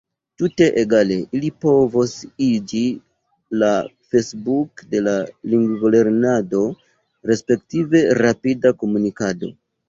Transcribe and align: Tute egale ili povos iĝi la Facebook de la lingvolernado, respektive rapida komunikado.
Tute 0.41 0.67
egale 0.83 1.15
ili 1.39 1.49
povos 1.65 2.13
iĝi 2.45 2.81
la 3.63 3.69
Facebook 4.13 4.83
de 4.95 5.03
la 5.09 5.13
lingvolernado, 5.55 6.63
respektive 7.33 8.03
rapida 8.23 8.75
komunikado. 8.83 9.53